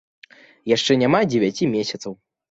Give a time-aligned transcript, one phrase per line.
[0.71, 2.17] Яшчэ няма дзевяці месяцаў.